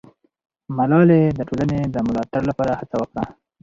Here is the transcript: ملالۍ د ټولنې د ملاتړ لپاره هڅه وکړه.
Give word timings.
ملالۍ 0.77 1.21
د 1.37 1.39
ټولنې 1.49 1.79
د 1.85 1.95
ملاتړ 2.07 2.41
لپاره 2.49 2.73
هڅه 2.79 2.95
وکړه. 3.01 3.23